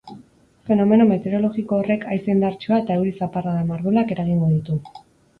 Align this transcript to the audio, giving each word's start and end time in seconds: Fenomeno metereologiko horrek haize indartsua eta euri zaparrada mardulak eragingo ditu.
Fenomeno 0.67 1.05
metereologiko 1.09 1.77
horrek 1.81 2.07
haize 2.13 2.31
indartsua 2.33 2.79
eta 2.83 2.95
euri 3.01 3.11
zaparrada 3.25 3.61
mardulak 3.73 4.15
eragingo 4.17 4.49
ditu. 4.55 4.79